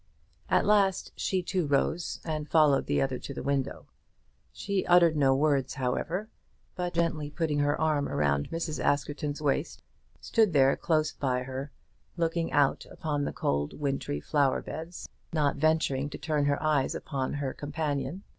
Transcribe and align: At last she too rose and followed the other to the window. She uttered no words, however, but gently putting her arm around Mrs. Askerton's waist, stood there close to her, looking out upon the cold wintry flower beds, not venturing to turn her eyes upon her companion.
At 0.49 0.65
last 0.65 1.11
she 1.15 1.43
too 1.43 1.67
rose 1.67 2.19
and 2.25 2.49
followed 2.49 2.87
the 2.87 2.99
other 3.03 3.19
to 3.19 3.35
the 3.35 3.43
window. 3.43 3.85
She 4.51 4.83
uttered 4.87 5.15
no 5.15 5.35
words, 5.35 5.75
however, 5.75 6.27
but 6.73 6.95
gently 6.95 7.29
putting 7.29 7.59
her 7.59 7.79
arm 7.79 8.09
around 8.09 8.49
Mrs. 8.49 8.83
Askerton's 8.83 9.43
waist, 9.43 9.83
stood 10.19 10.53
there 10.53 10.75
close 10.75 11.13
to 11.13 11.43
her, 11.43 11.71
looking 12.17 12.51
out 12.51 12.87
upon 12.89 13.25
the 13.25 13.31
cold 13.31 13.73
wintry 13.79 14.19
flower 14.19 14.63
beds, 14.63 15.07
not 15.33 15.57
venturing 15.57 16.09
to 16.09 16.17
turn 16.17 16.45
her 16.45 16.57
eyes 16.63 16.95
upon 16.95 17.33
her 17.33 17.53
companion. 17.53 18.23